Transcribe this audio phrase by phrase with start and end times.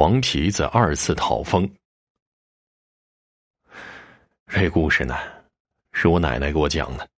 [0.00, 1.68] 黄皮子二次讨封。
[4.46, 5.16] 这故事呢，
[5.90, 7.08] 是我奶奶给我讲的。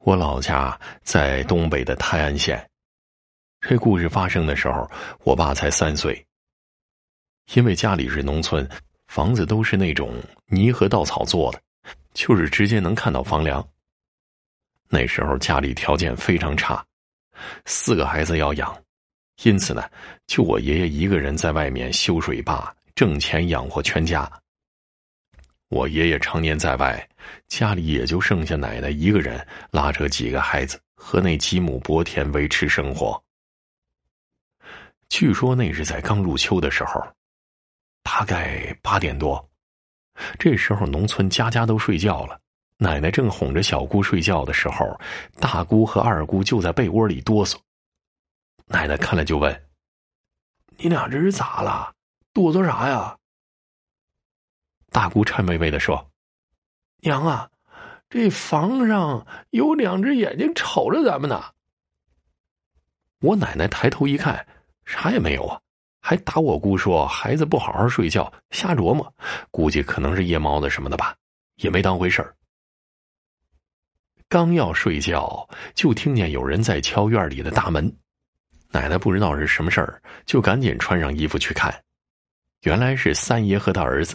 [0.00, 2.62] 我老家在东北的泰安县。
[3.62, 4.86] 这故事发生的时候，
[5.24, 6.22] 我爸才三岁。
[7.54, 8.68] 因为家里是农村，
[9.06, 11.62] 房子都是那种泥和稻草做的，
[12.12, 13.66] 就是直接能看到房梁。
[14.88, 16.84] 那时候家里条件非常差，
[17.64, 18.82] 四个孩子要养。
[19.42, 19.88] 因此呢，
[20.26, 24.30] 就我爷爷一个人在外面修水坝挣钱养活全家。
[25.68, 27.08] 我爷爷常年在外，
[27.48, 33.20] 家里也就剩下奶奶一个人拉扯几个孩子和那几亩薄田维持生活。
[35.08, 37.04] 据说那是在刚入秋的时候，
[38.02, 39.46] 大概八点多，
[40.38, 42.40] 这时候农村家家都睡觉了，
[42.78, 44.98] 奶奶正哄着小姑睡觉的时候，
[45.40, 47.56] 大姑和二姑就在被窝里哆嗦。
[48.66, 49.68] 奶奶看了就问
[50.78, 51.94] ：“你俩这是咋了？
[52.32, 53.16] 哆嗦啥呀？”
[54.90, 56.10] 大姑颤巍巍的说
[57.02, 57.50] ：“娘啊，
[58.08, 61.44] 这房上有两只眼睛瞅着咱们呢。”
[63.20, 64.46] 我奶奶抬头一看，
[64.84, 65.60] 啥也没有啊，
[66.00, 69.14] 还打我姑说：“孩子不好好睡觉，瞎琢磨，
[69.50, 71.16] 估计可能是夜猫子什么的吧。”
[71.56, 72.36] 也没当回事儿。
[74.28, 77.96] 刚要睡觉，就听见有人在敲院里的大门。
[78.76, 81.74] 奶奶不知道是什么事儿，就赶紧穿上衣服去看。
[82.60, 84.14] 原来是三爷和他儿子。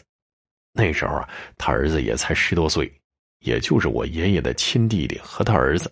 [0.72, 2.94] 那时候啊，他儿子也才十多岁，
[3.40, 5.92] 也就是我爷爷的亲弟弟和他儿子。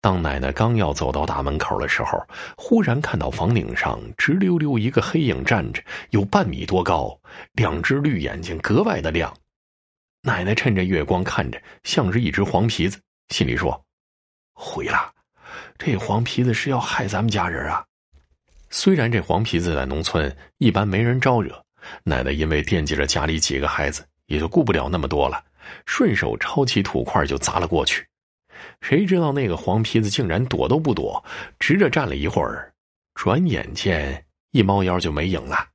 [0.00, 2.18] 当奶奶刚要走到大门口的时候，
[2.56, 7.14] 忽然看到房顶上直溜溜一个黑影站着，有半米多高，
[7.52, 9.36] 两只绿眼睛格外的亮。
[10.22, 13.84] 奶奶趁着月光看着，像是一只黄皮子，心里说
[14.56, 15.12] ：“毁了。”
[15.78, 17.84] 这黄皮子是要害咱们家人啊！
[18.70, 21.62] 虽然这黄皮子在农村一般没人招惹，
[22.02, 25.44] 奶奶因为惦记着家里几个孩子，也就顾不了那么多了，
[25.86, 28.06] 顺手抄起土块就砸了过去。
[28.80, 31.22] 谁知道那个黄皮子竟然躲都不躲，
[31.58, 32.72] 直着站了一会儿，
[33.14, 35.68] 转眼间一猫腰就没影了。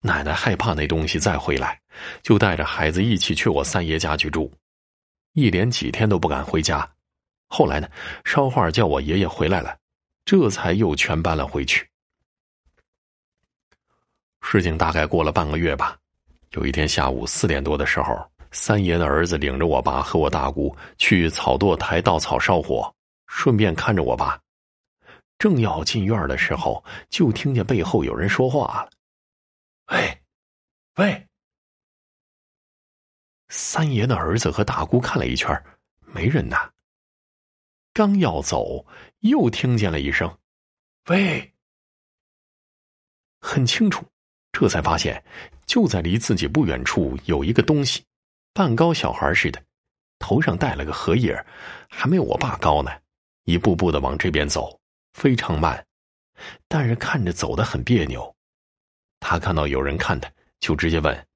[0.00, 1.80] 奶奶害怕那东西再回来，
[2.22, 4.52] 就带着孩子一起去我三爷家去住，
[5.32, 6.88] 一连几天都不敢回家。
[7.54, 7.86] 后来呢，
[8.24, 9.76] 捎话叫我爷爷回来了，
[10.24, 11.86] 这才又全搬了回去。
[14.40, 15.98] 事情大概过了半个月吧。
[16.52, 22.90] 有一天下午四点多的时候，三爷的儿子领着我爸和我大姑去草垛抬稻草烧火，
[23.26, 24.40] 顺便看着我爸。
[25.38, 28.90] 正要进院的时候，就听见背后有人说话了
[29.92, 30.22] ：“喂，
[30.96, 31.28] 喂！”
[33.50, 35.54] 三爷的儿子和大姑看了一圈，
[36.00, 36.71] 没人呐。
[37.94, 38.86] 刚要走，
[39.20, 40.38] 又听见了一声
[41.10, 41.52] “喂”，
[43.38, 44.06] 很清楚，
[44.50, 45.22] 这才发现
[45.66, 48.04] 就在离自己不远处有一个东西，
[48.54, 49.62] 半高小孩似的，
[50.18, 51.44] 头上戴了个荷叶，
[51.90, 52.90] 还没有我爸高呢，
[53.44, 54.80] 一步步的往这边走，
[55.12, 55.86] 非常慢，
[56.68, 58.34] 但是看着走的很别扭。
[59.20, 61.26] 他看到有人看他，就直接问：“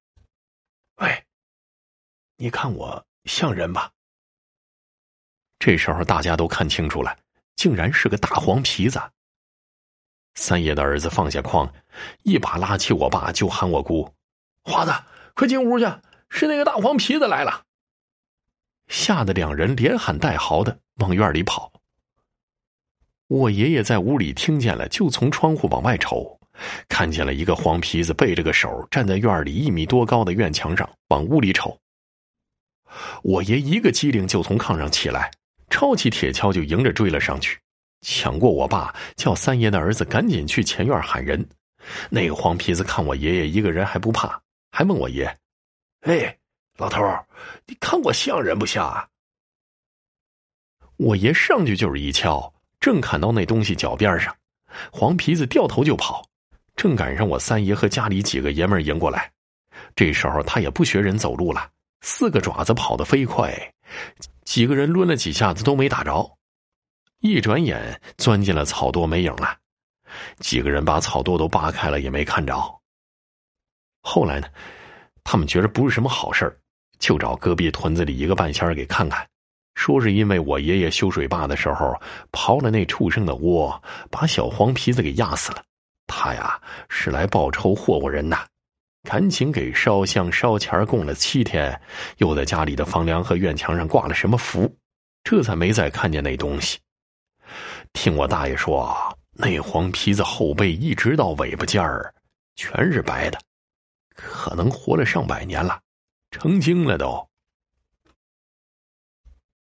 [1.03, 1.25] 喂，
[2.37, 3.93] 你看我像人吧？”
[5.67, 7.19] 这时候大家都看清楚了，
[7.57, 9.03] 竟然是个大黄皮子。
[10.37, 11.69] 三爷的儿子放下筐，
[12.23, 14.15] 一把拉起我爸，就喊我姑
[14.63, 14.95] ：“华子，
[15.35, 15.85] 快进屋去，
[16.29, 17.65] 是那个大黄皮子来了。”
[18.87, 21.73] 吓得两人连喊带嚎的往院里跑。
[23.27, 26.39] 我爷爷在屋里听见了，就从窗户往外瞅，
[26.89, 31.77] 看见了一个黄皮子背着个手站在院里一米多高的院墙上，往屋里瞅。
[33.25, 35.33] 我爷一个机灵就从炕上起来。
[35.69, 37.59] 抄起铁锹就迎着追了上去，
[38.03, 41.47] 抢过我爸，叫三爷的儿子赶紧去前院喊人。
[42.11, 44.41] 那个黄皮子看我爷爷一个人还不怕，
[44.71, 45.39] 还问我爷
[46.03, 46.37] ：“哎，
[46.79, 47.03] 老头
[47.67, 49.07] 你看我像人不像啊？”
[50.99, 54.35] 我爷上去就是一敲，正砍到那东西脚边上，
[54.91, 56.27] 黄皮子掉头就跑，
[56.75, 59.31] 正赶上我三爷和家里几个爷们迎过来。
[59.95, 61.71] 这时候他也不学人走路了，
[62.01, 63.53] 四个爪子跑得飞快。
[64.47, 66.39] 几个人抡了几下子都没打着，
[67.21, 69.59] 一转眼钻进了草垛没影了。
[70.39, 72.57] 几个人把草垛都扒开了也没看着。
[74.01, 74.49] 后来呢，
[75.25, 76.59] 他们觉得不是什么好事
[77.01, 79.29] 就找隔壁屯子里一个半仙给看看，
[79.75, 82.01] 说是因为我爷爷修水坝的时候
[82.31, 85.63] 刨了那畜生的窝，把小黄皮子给压死了。
[86.07, 86.59] 他呀
[86.89, 88.39] 是来报仇祸祸人的。
[89.07, 91.81] 赶紧给烧香烧钱供了七天，
[92.17, 94.77] 又在家里的房梁和院墙上挂了什么符，
[95.23, 96.81] 这才没再看见那东西。
[97.93, 102.13] 听我大爷说，那黄皮子后背一直到尾巴尖儿，
[102.57, 103.39] 全是白的，
[104.17, 105.79] 可能活了上百年了，
[106.33, 107.25] 成精了都。